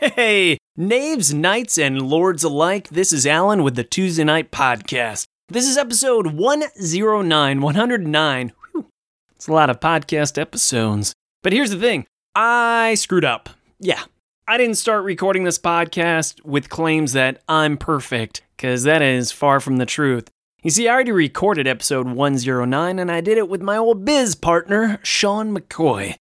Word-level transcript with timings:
Hey, 0.00 0.56
knaves, 0.78 1.34
knights, 1.34 1.76
and 1.76 2.00
lords 2.00 2.42
alike, 2.42 2.88
this 2.88 3.12
is 3.12 3.26
Alan 3.26 3.62
with 3.62 3.74
the 3.74 3.84
Tuesday 3.84 4.24
Knight 4.24 4.50
Podcast. 4.50 5.26
This 5.48 5.68
is 5.68 5.76
episode 5.76 6.28
109, 6.28 7.60
109. 7.60 8.52
It's 9.36 9.46
a 9.46 9.52
lot 9.52 9.68
of 9.68 9.78
podcast 9.78 10.38
episodes. 10.38 11.12
But 11.42 11.52
here's 11.52 11.70
the 11.70 11.78
thing 11.78 12.06
I 12.34 12.94
screwed 12.94 13.26
up. 13.26 13.50
Yeah, 13.78 14.00
I 14.48 14.56
didn't 14.56 14.76
start 14.76 15.04
recording 15.04 15.44
this 15.44 15.58
podcast 15.58 16.42
with 16.46 16.70
claims 16.70 17.12
that 17.12 17.42
I'm 17.46 17.76
perfect, 17.76 18.40
because 18.56 18.84
that 18.84 19.02
is 19.02 19.32
far 19.32 19.60
from 19.60 19.76
the 19.76 19.84
truth. 19.84 20.30
You 20.62 20.70
see, 20.70 20.88
I 20.88 20.94
already 20.94 21.12
recorded 21.12 21.68
episode 21.68 22.08
109, 22.08 22.98
and 22.98 23.12
I 23.12 23.20
did 23.20 23.36
it 23.36 23.50
with 23.50 23.60
my 23.60 23.76
old 23.76 24.06
biz 24.06 24.34
partner, 24.34 24.98
Sean 25.02 25.54
McCoy. 25.54 26.14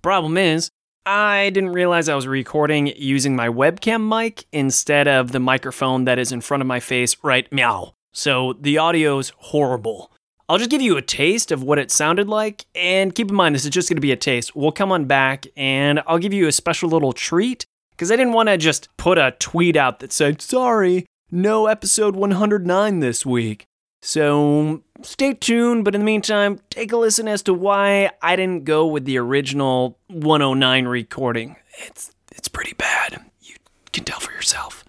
Problem 0.00 0.38
is, 0.38 0.70
I 1.08 1.50
didn't 1.50 1.70
realize 1.70 2.08
I 2.08 2.16
was 2.16 2.26
recording 2.26 2.88
using 2.96 3.36
my 3.36 3.48
webcam 3.48 4.08
mic 4.08 4.44
instead 4.50 5.06
of 5.06 5.30
the 5.30 5.38
microphone 5.38 6.04
that 6.06 6.18
is 6.18 6.32
in 6.32 6.40
front 6.40 6.62
of 6.62 6.66
my 6.66 6.80
face 6.80 7.16
right 7.22 7.50
meow. 7.52 7.94
So 8.12 8.54
the 8.54 8.80
audio's 8.80 9.32
horrible. 9.36 10.10
I'll 10.48 10.58
just 10.58 10.70
give 10.70 10.82
you 10.82 10.96
a 10.96 11.02
taste 11.02 11.52
of 11.52 11.62
what 11.62 11.78
it 11.78 11.92
sounded 11.92 12.28
like, 12.28 12.66
and 12.74 13.14
keep 13.14 13.30
in 13.30 13.36
mind 13.36 13.54
this 13.54 13.64
is 13.64 13.70
just 13.70 13.88
going 13.88 13.98
to 13.98 14.00
be 14.00 14.10
a 14.10 14.16
taste. 14.16 14.56
We'll 14.56 14.72
come 14.72 14.90
on 14.90 15.04
back 15.04 15.46
and 15.56 16.02
I'll 16.08 16.18
give 16.18 16.32
you 16.34 16.48
a 16.48 16.52
special 16.52 16.90
little 16.90 17.12
treat 17.12 17.66
because 17.92 18.10
I 18.10 18.16
didn't 18.16 18.32
want 18.32 18.48
to 18.48 18.56
just 18.56 18.88
put 18.96 19.16
a 19.16 19.36
tweet 19.38 19.76
out 19.76 20.00
that 20.00 20.12
said, 20.12 20.42
sorry, 20.42 21.06
no 21.30 21.66
episode 21.66 22.16
109 22.16 22.98
this 22.98 23.24
week. 23.24 23.64
So 24.08 24.84
stay 25.02 25.34
tuned, 25.34 25.84
but 25.84 25.96
in 25.96 26.00
the 26.00 26.04
meantime, 26.04 26.60
take 26.70 26.92
a 26.92 26.96
listen 26.96 27.26
as 27.26 27.42
to 27.42 27.52
why 27.52 28.12
I 28.22 28.36
didn't 28.36 28.62
go 28.62 28.86
with 28.86 29.04
the 29.04 29.18
original 29.18 29.98
109 30.06 30.86
recording. 30.86 31.56
It's 31.84 32.12
it's 32.30 32.46
pretty 32.46 32.74
bad. 32.74 33.20
You 33.42 33.56
can 33.92 34.04
tell 34.04 34.20
for 34.20 34.30
yourself. 34.30 34.84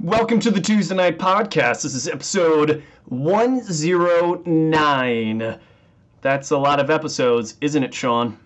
Welcome 0.00 0.40
to 0.40 0.50
the 0.50 0.62
Tuesday 0.62 0.94
Knight 0.94 1.18
Podcast. 1.18 1.82
This 1.82 1.94
is 1.94 2.08
episode 2.08 2.82
109. 3.04 5.58
That's 6.22 6.50
a 6.50 6.56
lot 6.56 6.80
of 6.80 6.88
episodes, 6.88 7.58
isn't 7.60 7.84
it, 7.84 7.92
Sean? 7.92 8.38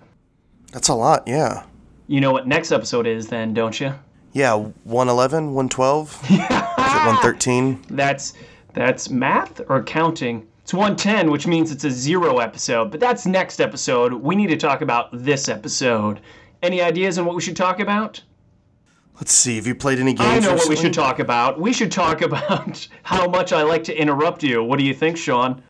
That's 0.73 0.89
a 0.89 0.95
lot, 0.95 1.23
yeah. 1.29 1.63
You 2.09 2.21
know 2.21 2.33
what 2.33 2.49
next 2.49 2.73
episode 2.73 3.07
is 3.07 3.29
then, 3.29 3.55
don't 3.55 3.79
you? 3.79 3.95
Yeah, 4.39 4.55
111, 4.55 5.53
112? 5.53 6.25
Is 6.31 6.39
it 6.39 6.39
113? 6.39 7.87
That's 7.91 8.35
that's 8.73 9.11
math 9.11 9.61
or 9.69 9.83
counting. 9.83 10.47
It's 10.63 10.73
110, 10.73 11.33
which 11.33 11.49
means 11.49 11.73
it's 11.73 11.83
a 11.83 11.91
zero 11.91 12.39
episode. 12.39 12.93
But 12.93 13.01
that's 13.01 13.27
next 13.27 13.61
episode. 13.61 14.13
We 14.13 14.37
need 14.37 14.47
to 14.51 14.57
talk 14.57 14.81
about 14.81 15.09
this 15.13 15.49
episode. 15.49 16.21
Any 16.63 16.81
ideas 16.81 17.19
on 17.19 17.27
what 17.27 17.35
we 17.35 17.43
should 17.43 17.57
talk 17.57 17.81
about? 17.81 18.23
Let's 19.17 19.33
see, 19.33 19.57
have 19.57 19.67
you 19.67 19.75
played 19.75 19.99
any 19.99 20.13
games 20.13 20.47
I 20.47 20.49
know 20.49 20.55
what 20.55 20.69
we 20.69 20.77
should 20.77 20.95
talk 20.95 21.19
about. 21.19 21.61
We 21.61 21.73
should 21.73 21.91
talk 21.91 22.23
about 22.29 22.87
how 23.03 23.27
much 23.27 23.53
I 23.53 23.63
like 23.65 23.83
to 23.85 24.01
interrupt 24.01 24.45
you. 24.45 24.63
What 24.63 24.79
do 24.79 24.85
you 24.85 24.95
think, 24.95 25.17
Sean? 25.17 25.65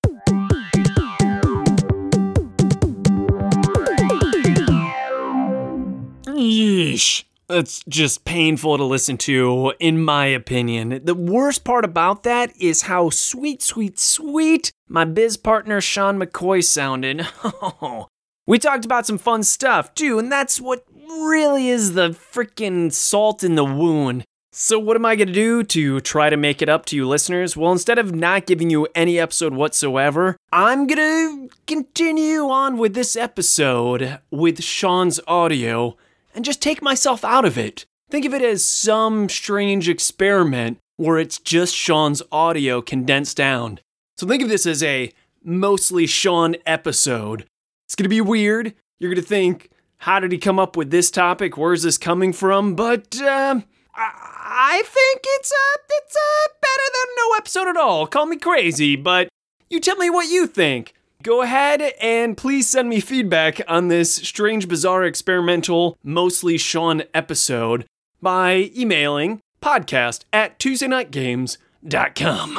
Yeesh. 6.26 7.24
That's 7.48 7.82
just 7.88 8.26
painful 8.26 8.76
to 8.76 8.84
listen 8.84 9.16
to, 9.18 9.72
in 9.80 10.04
my 10.04 10.26
opinion. 10.26 11.00
The 11.02 11.14
worst 11.14 11.64
part 11.64 11.84
about 11.84 12.22
that 12.24 12.54
is 12.60 12.82
how 12.82 13.08
sweet, 13.08 13.62
sweet, 13.62 13.98
sweet 13.98 14.70
my 14.88 15.04
biz 15.04 15.36
partner 15.36 15.80
Sean 15.80 16.18
McCoy 16.18 16.62
sounded. 16.62 17.26
Oh, 17.80 18.08
we 18.46 18.58
talked 18.58 18.84
about 18.84 19.06
some 19.06 19.18
fun 19.18 19.42
stuff 19.42 19.94
too, 19.94 20.18
and 20.18 20.32
that's 20.32 20.60
what 20.60 20.84
really 20.96 21.68
is 21.68 21.94
the 21.94 22.10
freaking 22.10 22.92
salt 22.92 23.44
in 23.44 23.54
the 23.56 23.64
wound. 23.64 24.24
So, 24.52 24.78
what 24.78 24.96
am 24.96 25.04
I 25.04 25.16
gonna 25.16 25.32
do 25.32 25.62
to 25.62 26.00
try 26.00 26.30
to 26.30 26.36
make 26.36 26.62
it 26.62 26.68
up 26.68 26.86
to 26.86 26.96
you 26.96 27.06
listeners? 27.06 27.56
Well, 27.56 27.72
instead 27.72 27.98
of 27.98 28.14
not 28.14 28.46
giving 28.46 28.70
you 28.70 28.88
any 28.94 29.18
episode 29.18 29.52
whatsoever, 29.54 30.36
I'm 30.52 30.86
gonna 30.86 31.48
continue 31.66 32.48
on 32.48 32.78
with 32.78 32.94
this 32.94 33.16
episode 33.16 34.18
with 34.30 34.62
Sean's 34.62 35.20
audio 35.26 35.96
and 36.38 36.44
just 36.44 36.62
take 36.62 36.80
myself 36.80 37.24
out 37.24 37.44
of 37.44 37.58
it. 37.58 37.84
Think 38.10 38.24
of 38.24 38.32
it 38.32 38.42
as 38.42 38.64
some 38.64 39.28
strange 39.28 39.88
experiment 39.88 40.78
where 40.94 41.18
it's 41.18 41.40
just 41.40 41.74
Sean's 41.74 42.22
audio 42.30 42.80
condensed 42.80 43.36
down. 43.36 43.80
So 44.16 44.24
think 44.24 44.44
of 44.44 44.48
this 44.48 44.64
as 44.64 44.80
a 44.84 45.12
mostly 45.42 46.06
Sean 46.06 46.54
episode. 46.64 47.44
It's 47.86 47.96
gonna 47.96 48.08
be 48.08 48.20
weird. 48.20 48.72
You're 49.00 49.12
gonna 49.12 49.20
think, 49.20 49.70
how 49.96 50.20
did 50.20 50.30
he 50.30 50.38
come 50.38 50.60
up 50.60 50.76
with 50.76 50.92
this 50.92 51.10
topic? 51.10 51.56
Where's 51.56 51.82
this 51.82 51.98
coming 51.98 52.32
from? 52.32 52.76
But 52.76 53.20
um, 53.20 53.64
I, 53.96 54.84
think 54.86 55.22
it's 55.24 55.50
a 55.50 55.80
it's 55.90 56.14
a 56.14 56.50
better 56.60 56.88
than 56.94 57.14
no 57.16 57.36
episode 57.36 57.66
at 57.66 57.76
all. 57.76 58.06
Call 58.06 58.26
me 58.26 58.36
crazy, 58.36 58.94
but 58.94 59.28
you 59.70 59.80
tell 59.80 59.96
me 59.96 60.08
what 60.08 60.28
you 60.28 60.46
think. 60.46 60.94
Go 61.28 61.42
ahead 61.42 61.82
and 62.00 62.38
please 62.38 62.70
send 62.70 62.88
me 62.88 63.00
feedback 63.00 63.60
on 63.68 63.88
this 63.88 64.14
strange, 64.14 64.66
bizarre, 64.66 65.04
experimental, 65.04 65.98
mostly 66.02 66.56
Sean 66.56 67.02
episode 67.12 67.84
by 68.22 68.70
emailing 68.74 69.40
podcast 69.60 70.24
at 70.32 70.58
TuesdayKnightGames.com. 70.58 72.56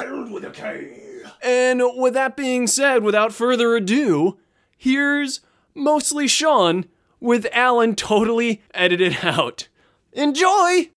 And 1.42 1.82
with 1.96 2.14
that 2.14 2.38
being 2.38 2.68
said, 2.68 3.02
without 3.02 3.34
further 3.34 3.76
ado, 3.76 4.38
here's 4.78 5.42
mostly 5.74 6.28
Sean 6.28 6.86
with 7.20 7.48
Alan 7.52 7.96
totally 7.96 8.62
edited 8.76 9.18
out. 9.24 9.68
Enjoy! 10.14 10.92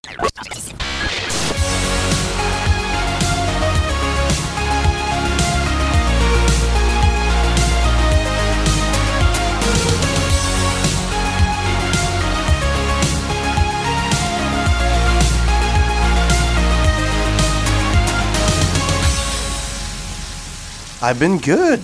I've 21.05 21.19
been 21.19 21.39
good. 21.39 21.81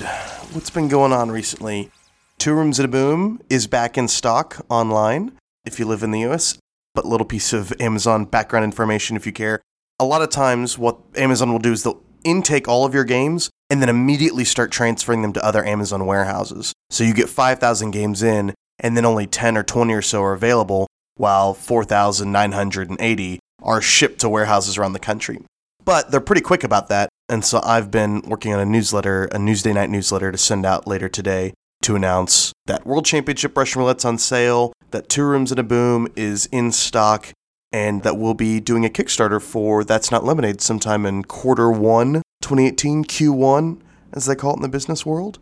What's 0.53 0.71
been 0.71 0.87
going 0.87 1.13
on 1.13 1.33
recently? 1.33 1.91
Two 2.39 2.55
Rooms 2.55 2.79
and 2.79 2.85
a 2.85 2.89
Boom 2.89 3.41
is 3.51 3.67
back 3.67 3.99
in 3.99 4.07
stock 4.07 4.65
online 4.69 5.33
if 5.65 5.81
you 5.81 5.87
live 5.87 6.05
in 6.05 6.13
the 6.13 6.25
US, 6.27 6.57
but 6.95 7.05
little 7.05 7.27
piece 7.27 7.53
of 7.53 7.73
Amazon 7.81 8.27
background 8.27 8.63
information 8.63 9.17
if 9.17 9.27
you 9.27 9.33
care. 9.33 9.61
A 9.99 10.05
lot 10.05 10.23
of 10.23 10.31
times, 10.31 10.79
what 10.79 11.01
Amazon 11.17 11.51
will 11.51 11.59
do 11.59 11.73
is 11.73 11.83
they'll 11.83 12.01
intake 12.23 12.69
all 12.69 12.87
of 12.87 12.95
your 12.95 13.03
games 13.03 13.51
and 13.69 13.83
then 13.83 13.89
immediately 13.89 14.45
start 14.45 14.71
transferring 14.71 15.23
them 15.23 15.33
to 15.33 15.45
other 15.45 15.65
Amazon 15.65 16.07
warehouses. 16.07 16.73
So 16.89 17.03
you 17.03 17.13
get 17.13 17.29
5,000 17.29 17.91
games 17.91 18.23
in, 18.23 18.55
and 18.79 18.97
then 18.97 19.05
only 19.05 19.27
10 19.27 19.57
or 19.57 19.65
20 19.65 19.95
or 19.95 20.03
so 20.03 20.23
are 20.23 20.33
available, 20.33 20.87
while 21.17 21.55
4,980 21.55 23.41
are 23.65 23.83
shipped 23.83 24.21
to 24.21 24.29
warehouses 24.29 24.79
around 24.79 24.93
the 24.93 25.01
country. 25.01 25.41
But 25.85 26.13
they're 26.13 26.21
pretty 26.21 26.43
quick 26.43 26.63
about 26.63 26.89
that, 26.91 27.08
and 27.29 27.45
so 27.45 27.61
I've 27.63 27.91
been 27.91 28.23
working 28.23 28.53
on 28.55 28.61
a 28.61 28.65
newsletter, 28.65 29.25
a 29.27 29.37
Newsday 29.37 29.75
night 29.75 29.91
newsletter 29.91 30.33
to 30.33 30.39
send 30.39 30.65
out 30.65 30.87
later 30.87 31.09
today 31.09 31.53
to 31.83 31.95
announce 31.95 32.53
that 32.67 32.87
World 32.87 33.05
Championship 33.05 33.57
Russian 33.57 33.81
Roulette's 33.81 34.05
on 34.05 34.19
sale, 34.19 34.73
that 34.91 35.09
Two 35.09 35.25
Rooms 35.25 35.51
and 35.51 35.61
a 35.61 35.63
Boom 35.63 36.09
is 36.17 36.47
in 36.47 36.73
stock, 36.73 37.33
and 37.73 38.03
that 38.03 38.17
we'll 38.17 38.35
be 38.35 38.61
doing 38.61 38.85
a 38.85 38.89
Kickstarter 38.89 39.41
for 39.41 39.85
That's 39.85 40.11
Not 40.11 40.25
Lemonade 40.25 40.61
sometime 40.61 41.05
in 41.05 41.25
quarter 41.25 41.71
one, 41.71 42.23
2018, 42.41 43.05
Q1, 43.05 43.81
as 44.13 44.27
they 44.27 44.35
call 44.35 44.53
it 44.55 44.57
in 44.57 44.63
the 44.63 44.69
business 44.69 45.05
world. 45.05 45.39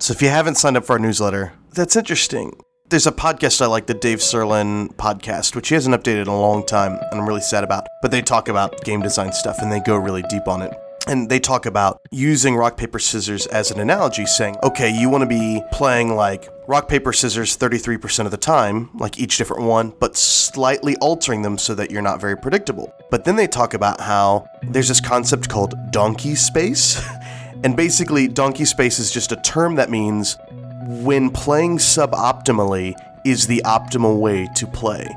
So 0.00 0.12
if 0.12 0.22
you 0.22 0.28
haven't 0.28 0.56
signed 0.56 0.76
up 0.76 0.84
for 0.84 0.94
our 0.94 0.98
newsletter, 0.98 1.52
that's 1.72 1.96
interesting. 1.96 2.58
There's 2.88 3.06
a 3.06 3.12
podcast 3.12 3.60
I 3.60 3.66
like, 3.66 3.86
the 3.86 3.94
Dave 3.94 4.18
Sirlin 4.18 4.94
podcast, 4.94 5.54
which 5.54 5.68
he 5.68 5.74
hasn't 5.74 5.94
updated 5.94 6.22
in 6.22 6.28
a 6.28 6.40
long 6.40 6.64
time, 6.64 6.98
and 7.10 7.20
I'm 7.20 7.28
really 7.28 7.42
sad 7.42 7.64
about. 7.64 7.86
But 8.00 8.12
they 8.12 8.22
talk 8.22 8.48
about 8.48 8.82
game 8.82 9.02
design 9.02 9.32
stuff 9.32 9.58
and 9.60 9.70
they 9.70 9.80
go 9.80 9.96
really 9.96 10.22
deep 10.30 10.48
on 10.48 10.62
it. 10.62 10.72
And 11.08 11.30
they 11.30 11.40
talk 11.40 11.64
about 11.64 12.02
using 12.10 12.54
rock, 12.54 12.76
paper, 12.76 12.98
scissors 12.98 13.46
as 13.46 13.70
an 13.70 13.80
analogy, 13.80 14.26
saying, 14.26 14.56
okay, 14.62 14.90
you 14.90 15.08
want 15.08 15.22
to 15.22 15.26
be 15.26 15.62
playing 15.72 16.14
like 16.14 16.50
rock, 16.66 16.86
paper, 16.86 17.14
scissors 17.14 17.56
33% 17.56 18.26
of 18.26 18.30
the 18.30 18.36
time, 18.36 18.90
like 18.94 19.18
each 19.18 19.38
different 19.38 19.62
one, 19.62 19.94
but 19.98 20.16
slightly 20.16 20.96
altering 20.96 21.40
them 21.40 21.56
so 21.56 21.74
that 21.74 21.90
you're 21.90 22.02
not 22.02 22.20
very 22.20 22.36
predictable. 22.36 22.92
But 23.10 23.24
then 23.24 23.36
they 23.36 23.46
talk 23.46 23.72
about 23.72 24.02
how 24.02 24.46
there's 24.62 24.88
this 24.88 25.00
concept 25.00 25.48
called 25.48 25.74
donkey 25.90 26.34
space. 26.34 27.02
and 27.64 27.74
basically, 27.74 28.28
donkey 28.28 28.66
space 28.66 28.98
is 28.98 29.10
just 29.10 29.32
a 29.32 29.36
term 29.36 29.76
that 29.76 29.88
means 29.88 30.36
when 30.88 31.30
playing 31.30 31.78
suboptimally 31.78 32.94
is 33.24 33.46
the 33.46 33.62
optimal 33.64 34.20
way 34.20 34.46
to 34.56 34.66
play. 34.66 35.08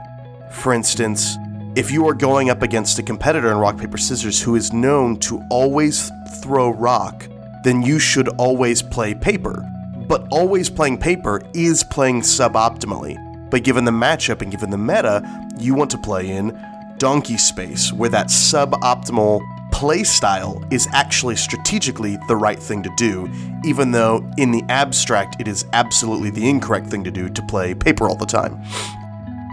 For 0.51 0.73
instance, 0.73 1.37
if 1.75 1.89
you 1.89 2.05
are 2.07 2.13
going 2.13 2.49
up 2.49 2.61
against 2.63 2.99
a 2.99 3.03
competitor 3.03 3.49
in 3.51 3.57
rock, 3.57 3.77
paper, 3.77 3.97
scissors 3.97 4.41
who 4.41 4.55
is 4.55 4.73
known 4.73 5.17
to 5.17 5.41
always 5.49 6.11
throw 6.41 6.69
rock, 6.71 7.27
then 7.63 7.81
you 7.81 7.97
should 7.97 8.27
always 8.37 8.81
play 8.81 9.13
paper. 9.13 9.65
but 10.11 10.27
always 10.29 10.69
playing 10.69 10.97
paper 10.97 11.41
is 11.53 11.85
playing 11.85 12.19
suboptimally. 12.19 13.15
But 13.49 13.63
given 13.63 13.85
the 13.85 13.91
matchup 13.91 14.41
and 14.41 14.51
given 14.51 14.69
the 14.69 14.77
meta, 14.77 15.23
you 15.57 15.73
want 15.73 15.89
to 15.91 15.97
play 15.97 16.31
in 16.31 16.59
Donkey 16.97 17.37
Space, 17.37 17.93
where 17.93 18.09
that 18.09 18.27
suboptimal 18.27 19.39
play 19.71 20.03
style 20.03 20.61
is 20.69 20.85
actually 20.91 21.37
strategically 21.37 22.17
the 22.27 22.35
right 22.35 22.59
thing 22.59 22.83
to 22.83 22.91
do, 22.97 23.29
even 23.63 23.91
though 23.91 24.29
in 24.37 24.51
the 24.51 24.63
abstract 24.67 25.39
it 25.39 25.47
is 25.47 25.65
absolutely 25.71 26.29
the 26.29 26.49
incorrect 26.49 26.87
thing 26.87 27.05
to 27.05 27.11
do 27.11 27.29
to 27.29 27.41
play 27.43 27.73
paper 27.73 28.09
all 28.09 28.17
the 28.17 28.25
time. 28.25 28.61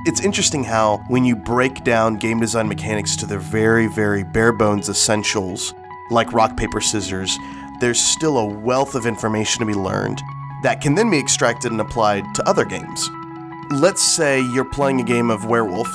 It's 0.08 0.22
interesting 0.22 0.64
how, 0.64 1.04
when 1.08 1.26
you 1.26 1.36
break 1.36 1.84
down 1.84 2.16
game 2.16 2.40
design 2.40 2.66
mechanics 2.66 3.14
to 3.16 3.26
their 3.26 3.38
very, 3.38 3.88
very 3.88 4.24
bare 4.24 4.52
bones 4.52 4.88
essentials, 4.88 5.74
like 6.10 6.32
rock, 6.32 6.56
paper, 6.56 6.80
scissors, 6.80 7.36
there's 7.80 8.00
still 8.00 8.38
a 8.38 8.44
wealth 8.46 8.94
of 8.94 9.04
information 9.04 9.60
to 9.60 9.66
be 9.66 9.74
learned 9.74 10.22
that 10.62 10.80
can 10.80 10.94
then 10.94 11.10
be 11.10 11.18
extracted 11.18 11.72
and 11.72 11.80
applied 11.82 12.24
to 12.36 12.48
other 12.48 12.64
games. 12.64 13.10
Let's 13.70 14.02
say 14.02 14.40
you're 14.40 14.64
playing 14.64 15.02
a 15.02 15.04
game 15.04 15.28
of 15.28 15.44
werewolf. 15.44 15.94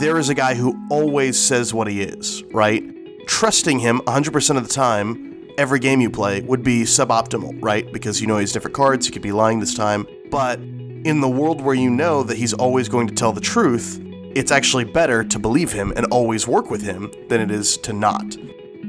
There 0.00 0.18
is 0.18 0.28
a 0.28 0.34
guy 0.34 0.56
who 0.56 0.76
always 0.90 1.40
says 1.40 1.72
what 1.72 1.86
he 1.86 2.02
is, 2.02 2.42
right? 2.52 2.82
Trusting 3.28 3.78
him 3.78 4.00
100% 4.08 4.56
of 4.56 4.66
the 4.66 4.74
time, 4.74 5.46
every 5.56 5.78
game 5.78 6.00
you 6.00 6.10
play, 6.10 6.40
would 6.40 6.64
be 6.64 6.82
suboptimal, 6.82 7.62
right? 7.62 7.92
Because 7.92 8.20
you 8.20 8.26
know 8.26 8.38
he 8.38 8.42
has 8.42 8.50
different 8.50 8.74
cards, 8.74 9.06
he 9.06 9.12
could 9.12 9.22
be 9.22 9.30
lying 9.30 9.60
this 9.60 9.72
time. 9.72 10.04
But 10.32 10.58
in 11.04 11.20
the 11.20 11.28
world 11.28 11.60
where 11.60 11.74
you 11.74 11.90
know 11.90 12.22
that 12.22 12.36
he's 12.36 12.52
always 12.52 12.88
going 12.88 13.08
to 13.08 13.14
tell 13.14 13.32
the 13.32 13.40
truth, 13.40 14.00
it's 14.34 14.52
actually 14.52 14.84
better 14.84 15.24
to 15.24 15.38
believe 15.38 15.72
him 15.72 15.92
and 15.96 16.06
always 16.06 16.46
work 16.46 16.70
with 16.70 16.82
him 16.82 17.10
than 17.28 17.40
it 17.40 17.50
is 17.50 17.76
to 17.78 17.92
not. 17.92 18.36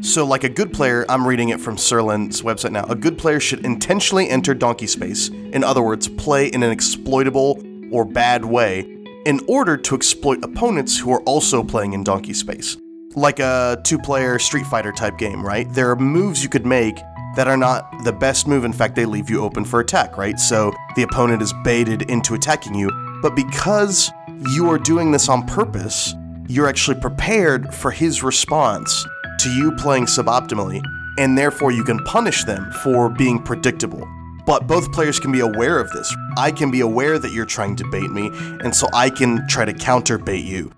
So, 0.01 0.25
like 0.25 0.43
a 0.43 0.49
good 0.49 0.73
player, 0.73 1.05
I'm 1.07 1.25
reading 1.25 1.49
it 1.49 1.61
from 1.61 1.77
Sirlin's 1.77 2.41
website 2.41 2.71
now. 2.71 2.83
A 2.85 2.95
good 2.95 3.17
player 3.17 3.39
should 3.39 3.65
intentionally 3.65 4.29
enter 4.29 4.53
donkey 4.53 4.87
space. 4.87 5.29
In 5.29 5.63
other 5.63 5.81
words, 5.81 6.09
play 6.09 6.47
in 6.47 6.61
an 6.61 6.71
exploitable 6.71 7.61
or 7.91 8.03
bad 8.03 8.43
way 8.43 8.81
in 9.25 9.39
order 9.47 9.77
to 9.77 9.95
exploit 9.95 10.43
opponents 10.43 10.99
who 10.99 11.11
are 11.13 11.21
also 11.21 11.63
playing 11.63 11.93
in 11.93 12.03
donkey 12.03 12.33
space. 12.33 12.75
Like 13.15 13.39
a 13.39 13.79
two 13.85 13.97
player 13.97 14.39
Street 14.39 14.65
Fighter 14.65 14.91
type 14.91 15.17
game, 15.17 15.45
right? 15.45 15.71
There 15.73 15.89
are 15.91 15.95
moves 15.95 16.43
you 16.43 16.49
could 16.49 16.65
make 16.65 16.97
that 17.35 17.47
are 17.47 17.57
not 17.57 18.03
the 18.03 18.13
best 18.13 18.47
move. 18.47 18.63
In 18.63 18.73
fact, 18.73 18.95
they 18.95 19.05
leave 19.05 19.29
you 19.29 19.41
open 19.41 19.65
for 19.65 19.79
attack, 19.79 20.17
right? 20.17 20.39
So 20.39 20.71
the 20.95 21.03
opponent 21.03 21.41
is 21.41 21.53
baited 21.63 22.03
into 22.09 22.33
attacking 22.33 22.75
you. 22.75 22.91
But 23.21 23.35
because 23.35 24.11
you 24.51 24.69
are 24.69 24.77
doing 24.77 25.11
this 25.11 25.29
on 25.29 25.45
purpose, 25.47 26.13
you're 26.47 26.67
actually 26.67 26.99
prepared 26.99 27.73
for 27.73 27.91
his 27.91 28.21
response 28.21 29.05
to 29.39 29.49
you 29.49 29.71
playing 29.73 30.05
suboptimally, 30.05 30.81
and 31.17 31.37
therefore 31.37 31.71
you 31.71 31.83
can 31.83 32.03
punish 32.03 32.43
them 32.43 32.71
for 32.83 33.09
being 33.09 33.41
predictable. 33.41 34.07
But 34.45 34.67
both 34.67 34.91
players 34.91 35.19
can 35.19 35.31
be 35.31 35.39
aware 35.39 35.79
of 35.79 35.89
this. 35.91 36.13
I 36.37 36.51
can 36.51 36.69
be 36.69 36.81
aware 36.81 37.17
that 37.17 37.31
you're 37.31 37.45
trying 37.45 37.77
to 37.77 37.89
bait 37.89 38.11
me, 38.11 38.29
and 38.61 38.75
so 38.75 38.87
I 38.93 39.09
can 39.09 39.47
try 39.47 39.63
to 39.63 39.73
counter 39.73 40.17
bait 40.17 40.43
you. 40.43 40.71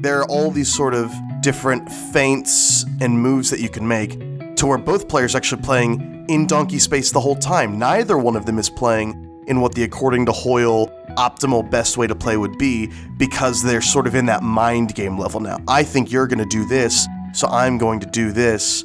There 0.00 0.18
are 0.20 0.26
all 0.28 0.50
these 0.50 0.72
sort 0.74 0.94
of 0.94 1.12
different 1.42 1.90
feints 2.12 2.84
and 3.00 3.20
moves 3.20 3.50
that 3.50 3.60
you 3.60 3.68
can 3.68 3.86
make 3.86 4.18
to 4.60 4.66
where 4.66 4.76
both 4.76 5.08
players 5.08 5.34
actually 5.34 5.62
playing 5.62 6.26
in 6.28 6.46
donkey 6.46 6.78
space 6.78 7.10
the 7.10 7.18
whole 7.18 7.34
time. 7.34 7.78
Neither 7.78 8.18
one 8.18 8.36
of 8.36 8.44
them 8.44 8.58
is 8.58 8.68
playing 8.68 9.42
in 9.46 9.62
what 9.62 9.74
the 9.74 9.82
according 9.84 10.26
to 10.26 10.32
Hoyle 10.32 10.88
optimal 11.16 11.68
best 11.70 11.96
way 11.96 12.06
to 12.06 12.14
play 12.14 12.36
would 12.36 12.58
be 12.58 12.92
because 13.16 13.62
they're 13.62 13.80
sort 13.80 14.06
of 14.06 14.14
in 14.14 14.26
that 14.26 14.42
mind 14.42 14.94
game 14.94 15.16
level 15.18 15.40
now. 15.40 15.56
I 15.66 15.82
think 15.82 16.12
you're 16.12 16.26
going 16.26 16.40
to 16.40 16.44
do 16.44 16.66
this, 16.66 17.08
so 17.32 17.48
I'm 17.48 17.78
going 17.78 18.00
to 18.00 18.06
do 18.06 18.32
this. 18.32 18.84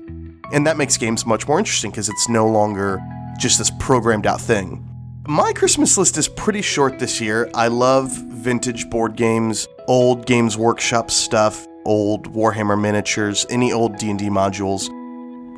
And 0.54 0.66
that 0.66 0.78
makes 0.78 0.96
games 0.96 1.26
much 1.26 1.46
more 1.46 1.60
interesting 1.60 1.92
because 1.92 2.08
it's 2.08 2.30
no 2.30 2.48
longer 2.48 3.02
just 3.38 3.58
this 3.58 3.70
programmed 3.78 4.26
out 4.26 4.40
thing. 4.40 4.82
My 5.28 5.52
Christmas 5.52 5.98
list 5.98 6.18
is 6.18 6.30
pretty 6.30 6.62
short 6.62 7.00
this 7.00 7.20
year. 7.20 7.50
I 7.54 7.68
love 7.68 8.12
vintage 8.16 8.90
board 8.90 9.18
games, 9.18 9.68
old 9.90 10.26
Games 10.26 10.58
Workshop 10.58 11.12
stuff, 11.12 11.68
old 11.84 12.32
Warhammer 12.32 12.80
miniatures, 12.80 13.46
any 13.50 13.74
old 13.74 13.98
D&D 13.98 14.30
modules. 14.30 14.90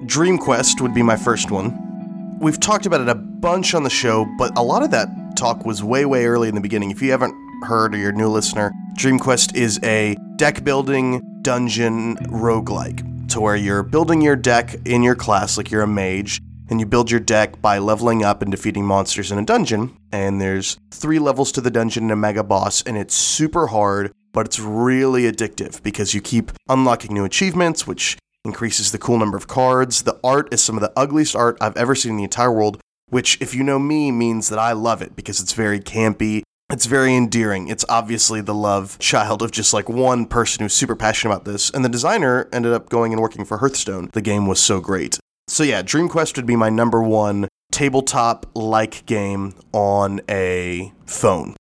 Dream 0.05 0.37
Quest 0.37 0.79
would 0.79 0.93
be 0.93 1.01
my 1.01 1.15
first 1.15 1.49
one. 1.49 2.37
We've 2.39 2.59
talked 2.59 2.85
about 2.85 3.01
it 3.01 3.09
a 3.09 3.15
bunch 3.15 3.73
on 3.73 3.83
the 3.83 3.89
show, 3.89 4.27
but 4.37 4.55
a 4.55 4.61
lot 4.61 4.83
of 4.83 4.91
that 4.91 5.09
talk 5.35 5.65
was 5.65 5.83
way 5.83 6.05
way 6.05 6.25
early 6.25 6.49
in 6.49 6.55
the 6.55 6.61
beginning. 6.61 6.91
If 6.91 7.01
you 7.01 7.09
haven't 7.09 7.33
heard 7.63 7.95
or 7.95 7.97
you're 7.97 8.11
a 8.11 8.13
new 8.13 8.29
listener, 8.29 8.71
Dream 8.95 9.17
Quest 9.17 9.55
is 9.55 9.79
a 9.83 10.15
deck 10.35 10.63
building 10.63 11.39
dungeon 11.41 12.15
roguelike 12.27 13.29
to 13.31 13.41
where 13.41 13.55
you're 13.55 13.81
building 13.81 14.21
your 14.21 14.35
deck 14.35 14.75
in 14.85 15.01
your 15.01 15.15
class 15.15 15.57
like 15.57 15.71
you're 15.71 15.81
a 15.81 15.87
mage 15.87 16.41
and 16.69 16.79
you 16.79 16.85
build 16.85 17.09
your 17.09 17.19
deck 17.19 17.59
by 17.59 17.79
leveling 17.79 18.23
up 18.23 18.43
and 18.43 18.51
defeating 18.51 18.85
monsters 18.85 19.31
in 19.31 19.39
a 19.39 19.45
dungeon. 19.45 19.97
And 20.11 20.39
there's 20.39 20.77
three 20.91 21.17
levels 21.17 21.51
to 21.53 21.61
the 21.61 21.71
dungeon 21.71 22.03
and 22.03 22.11
a 22.11 22.15
mega 22.15 22.43
boss, 22.43 22.83
and 22.83 22.97
it's 22.97 23.15
super 23.15 23.67
hard, 23.67 24.11
but 24.31 24.45
it's 24.45 24.59
really 24.59 25.23
addictive 25.23 25.81
because 25.81 26.13
you 26.13 26.21
keep 26.21 26.51
unlocking 26.69 27.13
new 27.13 27.25
achievements, 27.25 27.87
which 27.87 28.17
increases 28.47 28.91
the 28.91 28.97
cool 28.97 29.19
number 29.19 29.37
of 29.37 29.47
cards. 29.47 30.01
The 30.01 30.19
art 30.23 30.51
is 30.51 30.63
some 30.63 30.75
of 30.75 30.81
the 30.81 30.93
ugliest 30.95 31.35
art 31.35 31.57
I've 31.61 31.77
ever 31.77 31.93
seen 31.93 32.13
in 32.13 32.17
the 32.17 32.23
entire 32.23 32.51
world, 32.51 32.79
which, 33.09 33.39
if 33.39 33.53
you 33.53 33.63
know 33.63 33.77
me, 33.77 34.11
means 34.11 34.49
that 34.49 34.57
I 34.57 34.71
love 34.71 35.03
it 35.03 35.15
because 35.15 35.39
it's 35.39 35.53
very 35.53 35.79
campy. 35.79 36.41
It's 36.69 36.85
very 36.85 37.15
endearing. 37.15 37.67
It's 37.67 37.85
obviously 37.87 38.41
the 38.41 38.55
love 38.55 38.97
child 38.99 39.41
of 39.41 39.51
just 39.51 39.73
like 39.73 39.87
one 39.87 40.25
person 40.25 40.63
who's 40.63 40.73
super 40.73 40.95
passionate 40.95 41.33
about 41.33 41.45
this. 41.45 41.69
And 41.69 41.85
the 41.85 41.89
designer 41.89 42.49
ended 42.51 42.73
up 42.73 42.89
going 42.89 43.13
and 43.13 43.21
working 43.21 43.45
for 43.45 43.59
Hearthstone. 43.59 44.09
The 44.13 44.21
game 44.21 44.47
was 44.47 44.59
so 44.59 44.81
great. 44.81 45.19
So 45.47 45.63
yeah, 45.63 45.81
Dream 45.81 46.09
Quest 46.09 46.35
would 46.35 46.45
be 46.45 46.57
my 46.57 46.69
number 46.69 47.01
one 47.01 47.47
tabletop 47.71 48.45
like 48.53 49.05
game 49.05 49.53
on 49.71 50.19
a 50.29 50.91
phone. 51.05 51.55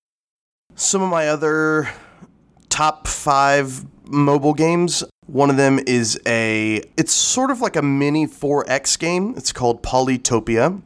Some 0.75 1.01
of 1.01 1.09
my 1.09 1.29
other 1.29 1.89
top 2.69 3.07
five 3.07 3.85
mobile 4.09 4.53
games. 4.53 5.03
One 5.25 5.49
of 5.49 5.57
them 5.57 5.79
is 5.85 6.19
a, 6.25 6.81
it's 6.97 7.13
sort 7.13 7.51
of 7.51 7.61
like 7.61 7.75
a 7.75 7.81
mini 7.81 8.27
4X 8.27 8.97
game. 8.97 9.33
It's 9.35 9.51
called 9.51 9.83
Polytopia. 9.83 10.81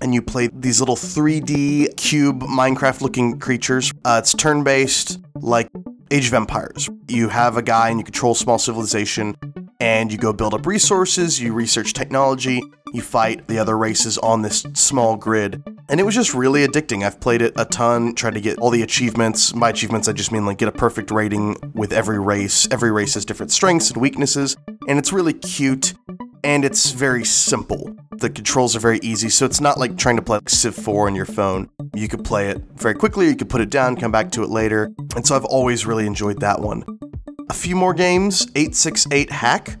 And 0.00 0.14
you 0.14 0.22
play 0.22 0.48
these 0.52 0.80
little 0.80 0.96
3D 0.96 1.96
cube 1.96 2.42
Minecraft 2.42 3.02
looking 3.02 3.38
creatures. 3.38 3.92
Uh, 4.04 4.20
it's 4.22 4.32
turn 4.32 4.64
based, 4.64 5.20
like 5.34 5.68
Age 6.10 6.28
of 6.28 6.34
Empires. 6.34 6.88
You 7.08 7.28
have 7.28 7.56
a 7.56 7.62
guy 7.62 7.90
and 7.90 7.98
you 7.98 8.04
control 8.04 8.34
small 8.34 8.58
civilization, 8.58 9.36
and 9.80 10.10
you 10.10 10.18
go 10.18 10.32
build 10.32 10.54
up 10.54 10.66
resources, 10.66 11.40
you 11.40 11.52
research 11.52 11.92
technology, 11.92 12.62
you 12.94 13.02
fight 13.02 13.46
the 13.48 13.58
other 13.58 13.76
races 13.76 14.16
on 14.18 14.42
this 14.42 14.64
small 14.74 15.16
grid. 15.16 15.62
And 15.90 16.00
it 16.00 16.02
was 16.02 16.14
just 16.14 16.34
really 16.34 16.66
addicting. 16.66 17.02
I've 17.02 17.18
played 17.18 17.40
it 17.40 17.54
a 17.56 17.64
ton, 17.64 18.14
tried 18.14 18.34
to 18.34 18.40
get 18.40 18.58
all 18.58 18.70
the 18.70 18.82
achievements. 18.82 19.52
By 19.52 19.70
achievements, 19.70 20.06
I 20.06 20.12
just 20.12 20.32
mean 20.32 20.44
like 20.44 20.58
get 20.58 20.68
a 20.68 20.72
perfect 20.72 21.10
rating 21.10 21.56
with 21.74 21.92
every 21.92 22.18
race. 22.18 22.68
Every 22.70 22.92
race 22.92 23.14
has 23.14 23.24
different 23.24 23.52
strengths 23.52 23.90
and 23.90 24.00
weaknesses, 24.00 24.56
and 24.86 24.98
it's 24.98 25.12
really 25.12 25.32
cute 25.32 25.94
and 26.44 26.64
it's 26.64 26.92
very 26.92 27.24
simple. 27.24 27.96
The 28.12 28.30
controls 28.30 28.76
are 28.76 28.80
very 28.80 28.98
easy, 29.02 29.28
so 29.28 29.44
it's 29.44 29.60
not 29.60 29.78
like 29.78 29.96
trying 29.96 30.16
to 30.16 30.22
play 30.22 30.38
like 30.38 30.48
Civ 30.48 30.74
4 30.74 31.06
on 31.06 31.14
your 31.14 31.26
phone. 31.26 31.68
You 31.94 32.08
could 32.08 32.24
play 32.24 32.48
it 32.48 32.62
very 32.74 32.94
quickly, 32.94 33.28
you 33.28 33.36
could 33.36 33.48
put 33.48 33.60
it 33.60 33.70
down, 33.70 33.96
come 33.96 34.12
back 34.12 34.30
to 34.32 34.42
it 34.42 34.48
later, 34.48 34.90
and 35.16 35.26
so 35.26 35.36
I've 35.36 35.44
always 35.44 35.86
really 35.86 36.06
enjoyed 36.06 36.40
that 36.40 36.60
one. 36.60 36.84
A 37.50 37.54
few 37.54 37.76
more 37.76 37.94
games 37.94 38.46
868 38.54 39.30
Hack 39.30 39.78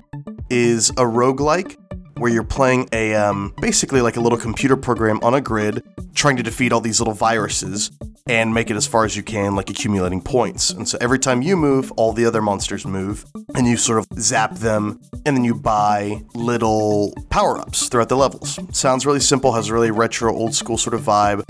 is 0.50 0.90
a 0.90 1.04
roguelike 1.04 1.76
where 2.18 2.30
you're 2.30 2.44
playing 2.44 2.88
a 2.92 3.14
um, 3.14 3.54
basically 3.60 4.00
like 4.00 4.16
a 4.16 4.20
little 4.20 4.38
computer 4.38 4.76
program 4.76 5.18
on 5.22 5.34
a 5.34 5.40
grid 5.40 5.82
trying 6.14 6.36
to 6.36 6.42
defeat 6.42 6.72
all 6.72 6.80
these 6.80 7.00
little 7.00 7.14
viruses 7.14 7.90
and 8.28 8.52
make 8.52 8.70
it 8.70 8.76
as 8.76 8.86
far 8.86 9.04
as 9.04 9.16
you 9.16 9.22
can, 9.22 9.56
like 9.56 9.70
accumulating 9.70 10.20
points. 10.20 10.70
And 10.70 10.86
so 10.86 10.98
every 11.00 11.18
time 11.18 11.40
you 11.42 11.56
move, 11.56 11.90
all 11.92 12.12
the 12.12 12.26
other 12.26 12.42
monsters 12.42 12.86
move, 12.86 13.24
and 13.54 13.66
you 13.66 13.76
sort 13.76 13.98
of 13.98 14.06
zap 14.18 14.56
them, 14.56 15.00
and 15.24 15.36
then 15.36 15.44
you 15.44 15.54
buy 15.54 16.22
little 16.34 17.14
power 17.30 17.58
ups 17.58 17.88
throughout 17.88 18.10
the 18.10 18.16
levels. 18.16 18.58
Sounds 18.72 19.06
really 19.06 19.20
simple, 19.20 19.52
has 19.52 19.70
a 19.70 19.74
really 19.74 19.90
retro, 19.90 20.32
old 20.34 20.54
school 20.54 20.76
sort 20.76 20.94
of 20.94 21.00
vibe, 21.00 21.42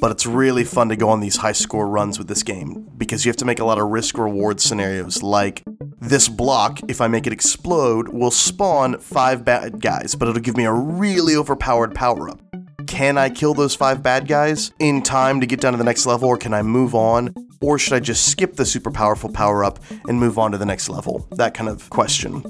but 0.00 0.10
it's 0.10 0.26
really 0.26 0.64
fun 0.64 0.90
to 0.90 0.96
go 0.96 1.08
on 1.08 1.20
these 1.20 1.36
high 1.36 1.52
score 1.52 1.88
runs 1.88 2.18
with 2.18 2.28
this 2.28 2.42
game 2.42 2.86
because 2.98 3.24
you 3.24 3.30
have 3.30 3.36
to 3.38 3.46
make 3.46 3.58
a 3.58 3.64
lot 3.64 3.78
of 3.78 3.88
risk 3.88 4.18
reward 4.18 4.60
scenarios 4.60 5.22
like 5.22 5.64
this 6.00 6.28
block, 6.28 6.80
if 6.88 7.00
I 7.00 7.08
make 7.08 7.26
it 7.26 7.32
explode, 7.32 8.08
will 8.08 8.30
spawn 8.30 8.98
five 9.00 9.44
bad 9.44 9.80
guys, 9.80 10.14
but 10.14 10.28
it'll 10.28 10.42
give 10.42 10.56
me 10.56 10.64
a 10.64 10.72
really 10.72 11.34
overpowered 11.34 11.94
power 11.94 12.28
up. 12.28 12.40
Can 12.86 13.18
I 13.18 13.28
kill 13.30 13.54
those 13.54 13.74
five 13.74 14.02
bad 14.02 14.26
guys 14.28 14.72
in 14.78 15.02
time 15.02 15.40
to 15.40 15.46
get 15.46 15.60
down 15.60 15.72
to 15.72 15.78
the 15.78 15.84
next 15.84 16.06
level, 16.06 16.28
or 16.28 16.36
can 16.36 16.54
I 16.54 16.62
move 16.62 16.94
on? 16.94 17.34
Or 17.60 17.78
should 17.78 17.94
I 17.94 18.00
just 18.00 18.30
skip 18.30 18.54
the 18.54 18.64
super 18.64 18.90
powerful 18.90 19.30
power 19.30 19.64
up 19.64 19.78
and 20.08 20.18
move 20.18 20.38
on 20.38 20.52
to 20.52 20.58
the 20.58 20.66
next 20.66 20.88
level? 20.88 21.26
That 21.32 21.54
kind 21.54 21.68
of 21.68 21.90
question. 21.90 22.42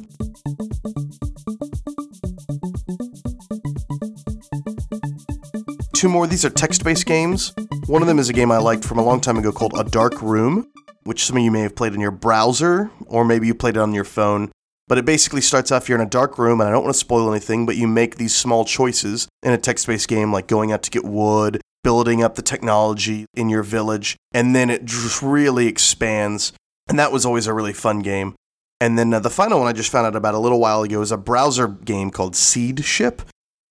Two 5.95 6.09
more, 6.09 6.26
these 6.26 6.45
are 6.45 6.50
text 6.50 6.85
based 6.85 7.07
games. 7.07 7.55
One 7.87 8.02
of 8.02 8.09
them 8.09 8.19
is 8.19 8.28
a 8.28 8.33
game 8.33 8.52
I 8.52 8.59
liked 8.59 8.85
from 8.85 8.99
a 8.99 9.05
long 9.05 9.21
time 9.21 9.38
ago 9.38 9.50
called 9.52 9.73
A 9.78 9.85
Dark 9.85 10.21
Room, 10.21 10.71
which 11.05 11.25
some 11.25 11.38
of 11.38 11.43
you 11.43 11.50
may 11.50 11.62
have 11.62 11.75
played 11.75 11.95
in 11.95 12.00
your 12.00 12.11
browser, 12.11 12.90
or 13.07 13.25
maybe 13.25 13.47
you 13.47 13.55
played 13.55 13.76
it 13.76 13.81
on 13.81 13.95
your 13.95 14.05
phone. 14.05 14.52
But 14.88 14.99
it 14.99 15.05
basically 15.05 15.40
starts 15.40 15.73
off 15.73 15.88
you're 15.88 15.99
in 15.99 16.07
a 16.07 16.11
dark 16.11 16.38
room, 16.38 16.61
and 16.61 16.69
I 16.69 16.73
don't 16.73 16.85
want 16.85 16.95
to 16.95 16.99
spoil 16.99 17.31
anything, 17.31 17.66
but 17.66 17.76
you 17.76 17.88
make 17.88 18.16
these 18.16 18.35
small 18.35 18.64
choices 18.64 19.26
in 19.43 19.52
a 19.52 19.59
text 19.59 19.87
based 19.87 20.09
game, 20.09 20.33
like 20.33 20.47
going 20.47 20.71
out 20.71 20.83
to 20.85 20.90
get 20.90 21.05
wood, 21.05 21.61
building 21.83 22.23
up 22.23 22.37
the 22.37 22.43
technology 22.43 23.26
in 23.35 23.49
your 23.49 23.62
village, 23.62 24.16
and 24.33 24.55
then 24.55 24.71
it 24.71 24.85
just 24.85 25.23
really 25.23 25.66
expands. 25.66 26.52
And 26.88 26.99
that 26.99 27.11
was 27.11 27.26
always 27.26 27.47
a 27.47 27.55
really 27.55 27.73
fun 27.73 28.00
game. 28.00 28.35
And 28.81 28.99
then 28.99 29.12
uh, 29.12 29.21
the 29.21 29.31
final 29.31 29.59
one 29.59 29.69
I 29.69 29.73
just 29.73 29.90
found 29.90 30.07
out 30.07 30.14
about 30.14 30.35
a 30.35 30.38
little 30.38 30.61
while 30.61 30.83
ago 30.83 31.00
is 31.00 31.11
a 31.11 31.16
browser 31.16 31.66
game 31.66 32.11
called 32.11 32.37
Seed 32.37 32.85
Ship. 32.85 33.23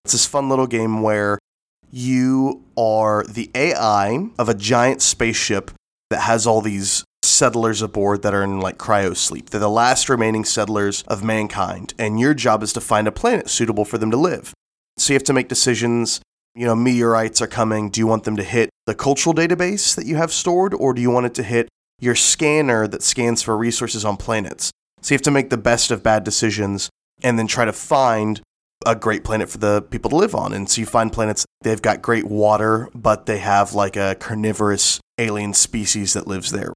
It's 0.04 0.14
this 0.14 0.26
fun 0.26 0.50
little 0.50 0.68
game 0.68 1.02
where 1.02 1.40
you 1.92 2.66
are 2.78 3.24
the 3.24 3.50
AI 3.56 4.30
of 4.38 4.50
a 4.50 4.54
giant 4.54 5.02
spaceship 5.02 5.72
that 6.10 6.22
has 6.22 6.46
all 6.46 6.62
these 6.62 7.04
settlers 7.36 7.82
aboard 7.82 8.22
that 8.22 8.34
are 8.34 8.44
in 8.44 8.60
like 8.60 8.78
cryo 8.78 9.16
sleep. 9.16 9.50
They're 9.50 9.60
the 9.60 9.70
last 9.70 10.10
remaining 10.10 10.46
settlers 10.46 11.04
of 11.08 11.24
mankind, 11.24 11.94
and 12.00 12.20
your 12.20 12.34
job 12.34 12.64
is 12.64 12.74
to 12.74 12.82
find 12.82 13.08
a 13.08 13.12
planet 13.12 13.50
suitable 13.50 13.86
for 13.86 13.98
them 13.98 14.12
to 14.12 14.18
live. 14.18 14.54
So 14.98 15.14
you 15.14 15.16
have 15.16 15.24
to 15.26 15.34
make 15.34 15.50
decisions. 15.50 16.22
You 16.56 16.66
know, 16.66 16.76
meteorites 16.76 17.42
are 17.42 17.48
coming. 17.48 17.90
Do 17.90 18.00
you 18.00 18.08
want 18.08 18.24
them 18.24 18.38
to 18.38 18.44
hit 18.44 18.70
the 18.86 18.96
cultural 18.96 19.36
database 19.36 19.94
that 19.96 20.06
you 20.06 20.16
have 20.16 20.32
stored, 20.32 20.74
or 20.74 20.94
do 20.94 21.02
you 21.02 21.12
want 21.12 21.26
it 21.26 21.34
to 21.36 21.44
hit 21.44 21.68
your 22.00 22.16
scanner 22.16 22.88
that 22.88 23.04
scans 23.04 23.42
for 23.42 23.58
resources 23.58 24.06
on 24.06 24.16
planets? 24.16 24.72
So 25.02 25.14
you 25.14 25.16
have 25.16 25.24
to 25.24 25.32
make 25.32 25.50
the 25.50 25.58
best 25.58 25.92
of 25.92 26.02
bad 26.02 26.24
decisions 26.24 26.90
and 27.22 27.38
then 27.38 27.48
try 27.48 27.66
to 27.66 27.74
find 27.74 28.42
a 28.86 28.96
great 28.96 29.24
planet 29.24 29.50
for 29.50 29.58
the 29.58 29.82
people 29.82 30.10
to 30.12 30.16
live 30.16 30.36
on. 30.36 30.54
And 30.54 30.70
so 30.70 30.80
you 30.80 30.86
find 30.86 31.12
planets, 31.12 31.46
they've 31.62 31.82
got 31.82 32.02
great 32.02 32.26
water, 32.26 32.90
but 32.96 33.26
they 33.26 33.40
have 33.40 33.74
like 33.74 33.96
a 33.96 34.16
carnivorous 34.16 35.00
alien 35.18 35.54
species 35.54 36.14
that 36.14 36.28
lives 36.28 36.52
there. 36.52 36.74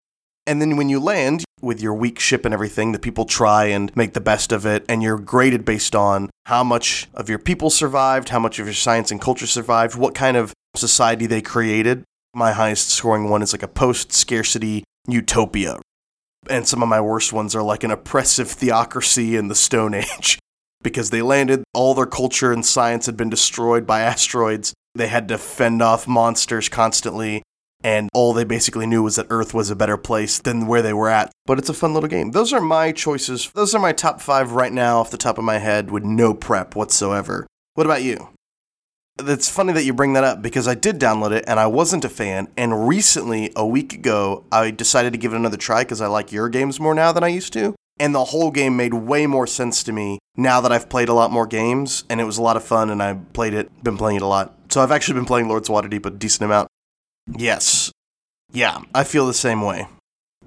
And 0.50 0.60
then 0.60 0.78
when 0.78 0.90
you 0.90 1.00
land 1.00 1.44
with 1.62 1.80
your 1.80 1.94
weak 1.94 2.20
ship 2.20 2.44
and 2.44 2.56
everything, 2.56 2.92
the 2.92 2.98
people 2.98 3.26
try 3.26 3.66
and 3.66 3.96
make 3.96 4.14
the 4.14 4.20
best 4.20 4.52
of 4.52 4.66
it, 4.66 4.84
and 4.90 5.04
you're 5.04 5.20
graded 5.20 5.64
based 5.64 5.96
on 5.96 6.32
how 6.48 6.64
much 6.64 7.08
of 7.14 7.30
your 7.30 7.38
people 7.38 7.70
survived, 7.70 8.30
how 8.30 8.40
much 8.40 8.58
of 8.58 8.66
your 8.66 8.74
science 8.74 9.12
and 9.12 9.22
culture 9.22 9.46
survived, 9.46 9.96
what 9.96 10.16
kind 10.16 10.36
of 10.36 10.52
society 10.76 11.28
they 11.28 11.44
created. 11.44 12.04
My 12.34 12.54
highest 12.54 12.90
scoring 12.90 13.30
one 13.30 13.44
is 13.44 13.54
like 13.54 13.62
a 13.62 13.68
post 13.68 14.12
scarcity 14.12 14.84
utopia. 15.08 15.78
And 16.50 16.68
some 16.68 16.82
of 16.82 16.90
my 16.90 17.00
worst 17.00 17.32
ones 17.32 17.54
are 17.54 17.62
like 17.62 17.84
an 17.84 17.92
oppressive 17.92 18.50
theocracy 18.50 19.36
in 19.36 19.50
the 19.50 19.56
Stone 19.56 19.94
Age. 19.94 20.40
because 20.82 21.12
they 21.12 21.22
landed, 21.22 21.64
all 21.76 21.94
their 21.94 22.08
culture 22.08 22.52
and 22.52 22.66
science 22.66 23.06
had 23.06 23.18
been 23.18 23.30
destroyed 23.30 23.86
by 23.86 24.02
asteroids. 24.02 24.74
They 24.96 25.10
had 25.10 25.28
to 25.28 25.38
fend 25.38 25.84
off 25.84 26.08
monsters 26.08 26.70
constantly 26.70 27.44
and 27.84 28.10
all 28.14 28.34
they 28.34 28.44
basically 28.44 28.86
knew 28.86 29.04
was 29.04 29.16
that 29.16 29.28
Earth 29.30 29.54
was 29.54 29.70
a 29.70 29.76
better 29.76 29.98
place 29.98 30.40
than 30.40 30.68
where 30.68 30.82
they 30.82 30.94
were 30.94 31.10
at. 31.10 31.32
But 31.46 31.60
it's 31.60 31.70
a 31.70 31.74
fun 31.74 31.94
little 31.94 32.10
game. 32.10 32.32
Those 32.32 32.52
are 32.52 32.62
my 32.62 32.92
choices. 32.92 33.50
Those 33.54 33.74
are 33.74 33.82
my 33.82 33.94
top 33.94 34.22
five 34.22 34.52
right 34.52 34.74
now 34.74 35.00
off 35.00 35.12
the 35.12 35.18
top 35.18 35.38
of 35.38 35.44
my 35.44 35.58
head 35.58 35.92
with 35.92 36.04
no 36.04 36.34
prep 36.34 36.76
whatsoever. 36.76 37.48
What 37.76 37.86
about 37.86 38.04
you? 38.04 38.30
It's 39.22 39.50
funny 39.50 39.74
that 39.74 39.84
you 39.84 39.94
bring 39.94 40.14
that 40.14 40.24
up 40.24 40.42
because 40.42 40.68
I 40.68 40.76
did 40.76 41.00
download 41.00 41.32
it 41.32 41.44
and 41.48 41.60
I 41.60 41.68
wasn't 41.68 42.06
a 42.06 42.10
fan. 42.10 42.48
And 42.56 42.88
recently, 42.88 43.52
a 43.56 43.66
week 43.66 43.94
ago, 43.94 44.46
I 44.52 44.72
decided 44.72 45.12
to 45.14 45.20
give 45.20 45.34
it 45.34 45.38
another 45.38 45.58
try 45.58 45.84
because 45.84 46.02
I 46.02 46.08
like 46.08 46.32
your 46.32 46.48
games 46.48 46.80
more 46.80 46.96
now 46.96 47.12
than 47.12 47.24
I 47.24 47.28
used 47.28 47.54
to. 47.54 47.76
And 48.00 48.16
the 48.16 48.26
whole 48.26 48.50
game 48.50 48.78
made 48.78 48.94
way 48.94 49.28
more 49.28 49.46
sense 49.46 49.84
to 49.84 49.92
me 49.92 50.20
now 50.38 50.62
that 50.62 50.72
I've 50.72 50.90
played 50.90 51.10
a 51.10 51.14
lot 51.14 51.32
more 51.32 51.46
games. 51.46 52.06
And 52.10 52.22
it 52.22 52.24
was 52.24 52.38
a 52.38 52.42
lot 52.42 52.56
of 52.56 52.64
fun 52.64 52.90
and 52.90 53.04
I 53.04 53.16
played 53.34 53.54
it, 53.54 53.84
been 53.84 53.98
playing 53.98 54.18
it 54.18 54.22
a 54.22 54.28
lot. 54.28 54.58
So 54.70 54.82
I've 54.82 54.92
actually 54.92 55.16
been 55.16 55.26
playing 55.26 55.50
Lords 55.50 55.68
of 55.68 55.76
Waterdeep 55.76 56.06
a 56.06 56.12
decent 56.12 56.44
amount. 56.44 56.70
Yes. 57.38 57.92
Yeah, 58.52 58.82
I 58.94 59.04
feel 59.04 59.28
the 59.28 59.34
same 59.34 59.62
way. 59.62 59.88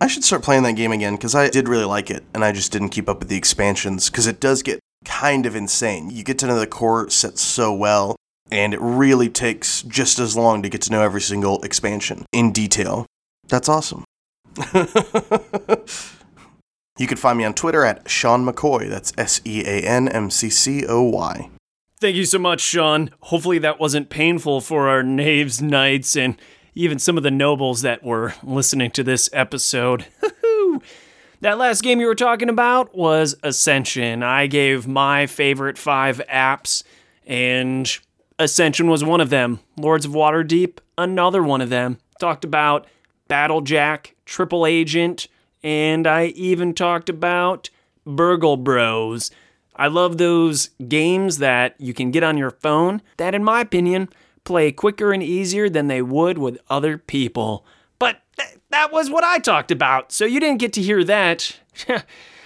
I 0.01 0.09
should 0.09 0.25
start 0.25 0.43
playing 0.43 0.65
that 0.65 0.73
game 0.73 0.91
again 0.91 1.15
because 1.15 1.35
I 1.35 1.49
did 1.49 1.69
really 1.69 1.85
like 1.85 2.11
it 2.11 2.25
and 2.35 2.45
I 2.45 2.51
just 2.51 2.73
didn't 2.73 2.89
keep 2.89 3.09
up 3.09 3.21
with 3.21 3.29
the 3.29 3.37
expansions 3.37 4.11
because 4.11 4.27
it 4.27 4.41
does 4.41 4.62
get 4.62 4.81
kind 5.05 5.47
of 5.47 5.55
insane. 5.55 6.11
You 6.11 6.25
get 6.25 6.39
to 6.41 6.47
know 6.47 6.59
the 6.59 6.67
core 6.67 7.09
set 7.09 7.39
so 7.39 7.73
well 7.73 8.17
and 8.51 8.75
it 8.75 8.81
really 8.81 9.29
takes 9.29 9.83
just 9.83 10.19
as 10.19 10.37
long 10.37 10.62
to 10.62 10.69
get 10.69 10.83
to 10.83 10.91
know 10.91 11.03
every 11.03 11.21
single 11.21 11.62
expansion 11.62 12.27
in 12.33 12.53
detail. 12.53 13.07
That's 13.49 13.69
awesome. 13.69 14.05
you 16.99 17.07
can 17.07 17.17
find 17.17 17.39
me 17.39 17.45
on 17.45 17.55
Twitter 17.55 17.85
at 17.85 18.11
Sean 18.11 18.45
McCoy. 18.45 18.89
That's 18.89 19.12
S 19.17 19.41
E 19.45 19.62
A 19.65 19.81
N 19.83 20.09
M 20.09 20.31
C 20.31 20.51
C 20.51 20.85
O 20.87 21.03
Y. 21.03 21.49
Thank 22.01 22.17
you 22.17 22.25
so 22.25 22.39
much, 22.39 22.61
Sean. 22.61 23.11
Hopefully, 23.21 23.59
that 23.59 23.79
wasn't 23.81 24.11
painful 24.11 24.61
for 24.61 24.89
our 24.89 25.03
knaves, 25.03 25.62
knights, 25.62 26.17
and 26.17 26.37
even 26.75 26.99
some 26.99 27.17
of 27.17 27.23
the 27.23 27.31
nobles 27.31 27.83
that 27.83 28.02
were 28.02 28.35
listening 28.43 28.91
to 28.93 29.02
this 29.02 29.29
episode. 29.33 30.07
that 31.41 31.59
last 31.59 31.83
game 31.83 32.00
you 32.00 32.07
were 32.07 32.14
talking 32.14 32.49
about 32.49 32.95
was 32.95 33.35
Ascension. 33.43 34.23
I 34.23 34.47
gave 34.47 34.87
my 34.87 35.26
favorite 35.26 35.76
five 35.76 36.21
apps, 36.31 36.83
and 37.26 37.91
Ascension 38.38 38.88
was 38.88 39.05
one 39.05 39.21
of 39.21 39.31
them. 39.31 39.61
Lords 39.76 40.07
of 40.07 40.12
Waterdeep, 40.12 40.79
another 40.97 41.43
one 41.43 41.61
of 41.61 41.71
them. 41.71 41.99
Talked 42.19 42.45
about 42.45 42.87
Battlejack, 43.29 44.12
Triple 44.25 44.67
Agent, 44.67 45.29
and 45.62 46.07
I 46.07 46.26
even 46.26 46.75
talked 46.75 47.09
about 47.09 47.71
Burgle 48.07 48.57
Bros. 48.57 49.31
I 49.76 49.88
love 49.88 50.19
those 50.19 50.71
games 50.88 51.38
that 51.38 51.75
you 51.79 51.95
can 51.95 52.11
get 52.11 52.23
on 52.23 52.37
your 52.37 52.50
phone 52.50 53.00
that, 53.17 53.35
in 53.35 53.43
my 53.43 53.61
opinion, 53.61 54.09
play 54.45 54.73
quicker 54.73 55.13
and 55.13 55.23
easier 55.23 55.69
than 55.69 55.89
they 55.89 56.03
would 56.03 56.39
with 56.39 56.59
other 56.69 56.99
people. 56.99 57.65
But 57.99 58.23
th- 58.37 58.59
that 58.71 58.93
was 58.93 59.11
what 59.11 59.25
I 59.25 59.39
talked 59.39 59.71
about, 59.71 60.13
so 60.13 60.25
you 60.25 60.41
didn't 60.41 60.61
get 60.61 60.73
to 60.75 60.83
hear 60.83 61.05
that. 61.05 61.59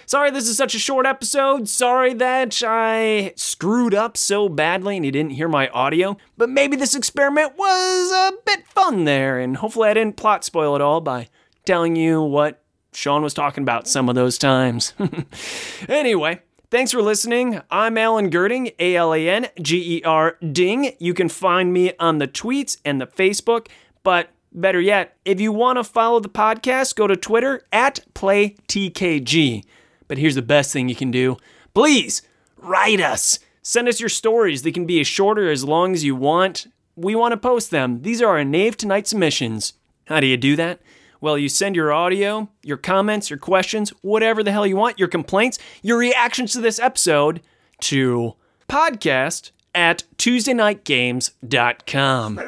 Sorry 0.08 0.30
this 0.30 0.46
is 0.46 0.56
such 0.56 0.76
a 0.76 0.78
short 0.78 1.04
episode. 1.04 1.68
Sorry 1.68 2.14
that 2.14 2.62
I 2.64 3.32
screwed 3.34 3.92
up 3.92 4.16
so 4.16 4.48
badly 4.48 4.94
and 4.96 5.04
you 5.04 5.10
didn't 5.10 5.32
hear 5.32 5.48
my 5.48 5.66
audio. 5.70 6.16
But 6.36 6.48
maybe 6.48 6.76
this 6.76 6.94
experiment 6.94 7.58
was 7.58 8.12
a 8.12 8.32
bit 8.46 8.68
fun 8.68 9.04
there, 9.04 9.40
and 9.40 9.56
hopefully 9.56 9.88
I 9.88 9.94
didn't 9.94 10.16
plot 10.16 10.44
spoil 10.44 10.76
it 10.76 10.80
all 10.80 11.00
by 11.00 11.28
telling 11.64 11.96
you 11.96 12.22
what 12.22 12.62
Sean 12.92 13.22
was 13.22 13.34
talking 13.34 13.62
about 13.62 13.88
some 13.88 14.08
of 14.08 14.14
those 14.14 14.38
times. 14.38 14.94
anyway, 15.88 16.40
Thanks 16.68 16.90
for 16.90 17.00
listening. 17.00 17.60
I'm 17.70 17.96
Alan 17.96 18.28
Gerding, 18.28 18.74
A 18.80 18.96
L 18.96 19.14
A 19.14 19.28
N 19.28 19.46
G 19.62 19.98
E 19.98 20.02
R 20.02 20.36
Ding. 20.50 20.96
You 20.98 21.14
can 21.14 21.28
find 21.28 21.72
me 21.72 21.92
on 22.00 22.18
the 22.18 22.26
tweets 22.26 22.78
and 22.84 23.00
the 23.00 23.06
Facebook, 23.06 23.68
but 24.02 24.30
better 24.52 24.80
yet, 24.80 25.16
if 25.24 25.40
you 25.40 25.52
want 25.52 25.78
to 25.78 25.84
follow 25.84 26.18
the 26.18 26.28
podcast, 26.28 26.96
go 26.96 27.06
to 27.06 27.14
Twitter 27.14 27.62
at 27.72 28.00
PlayTKG. 28.14 29.62
But 30.08 30.18
here's 30.18 30.34
the 30.34 30.42
best 30.42 30.72
thing 30.72 30.88
you 30.88 30.96
can 30.96 31.12
do 31.12 31.36
please 31.72 32.22
write 32.56 33.00
us. 33.00 33.38
Send 33.62 33.86
us 33.86 34.00
your 34.00 34.08
stories. 34.08 34.62
They 34.62 34.72
can 34.72 34.86
be 34.86 34.98
as 34.98 35.06
short 35.06 35.38
or 35.38 35.48
as 35.48 35.62
long 35.62 35.92
as 35.92 36.02
you 36.02 36.16
want. 36.16 36.66
We 36.96 37.14
want 37.14 37.30
to 37.30 37.36
post 37.36 37.70
them. 37.70 38.02
These 38.02 38.20
are 38.20 38.38
our 38.38 38.44
Knave 38.44 38.76
Tonight 38.76 39.06
submissions. 39.06 39.74
How 40.06 40.18
do 40.18 40.26
you 40.26 40.36
do 40.36 40.56
that? 40.56 40.80
Well, 41.26 41.36
you 41.36 41.48
send 41.48 41.74
your 41.74 41.92
audio, 41.92 42.48
your 42.62 42.76
comments, 42.76 43.30
your 43.30 43.40
questions, 43.40 43.90
whatever 44.00 44.44
the 44.44 44.52
hell 44.52 44.64
you 44.64 44.76
want, 44.76 45.00
your 45.00 45.08
complaints, 45.08 45.58
your 45.82 45.98
reactions 45.98 46.52
to 46.52 46.60
this 46.60 46.78
episode 46.78 47.40
to 47.80 48.34
podcast 48.68 49.50
at 49.74 50.04
TuesdayKnightGames.com. 50.18 52.38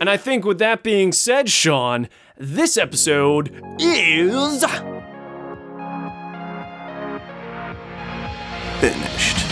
And 0.00 0.10
I 0.10 0.16
think 0.16 0.44
with 0.44 0.58
that 0.58 0.82
being 0.82 1.12
said, 1.12 1.48
Sean, 1.48 2.08
this 2.36 2.76
episode 2.76 3.62
is. 3.78 4.64
Finished. 8.80 9.47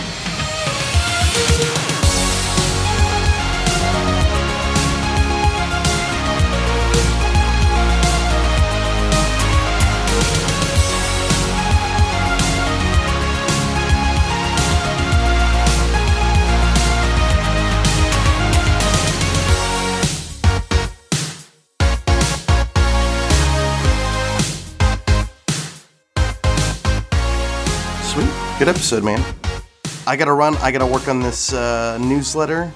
Good 28.67 28.75
episode, 28.75 29.03
man. 29.05 29.23
I 30.05 30.17
gotta 30.17 30.33
run. 30.33 30.57
I 30.57 30.71
gotta 30.73 30.85
work 30.85 31.07
on 31.07 31.21
this 31.21 31.53
uh, 31.53 31.97
newsletter. 31.99 32.69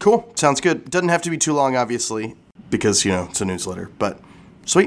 Cool. 0.00 0.32
Sounds 0.34 0.62
good. 0.62 0.90
Doesn't 0.90 1.10
have 1.10 1.20
to 1.20 1.30
be 1.30 1.36
too 1.36 1.52
long, 1.52 1.76
obviously, 1.76 2.36
because, 2.70 3.04
you 3.04 3.12
know, 3.12 3.26
it's 3.28 3.42
a 3.42 3.44
newsletter. 3.44 3.90
But 3.98 4.18
sweet. 4.64 4.86